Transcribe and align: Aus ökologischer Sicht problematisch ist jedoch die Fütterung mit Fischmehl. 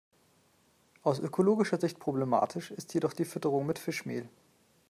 Aus 1.03 1.19
ökologischer 1.19 1.79
Sicht 1.79 1.99
problematisch 1.99 2.71
ist 2.71 2.91
jedoch 2.95 3.13
die 3.13 3.23
Fütterung 3.23 3.67
mit 3.67 3.77
Fischmehl. 3.77 4.27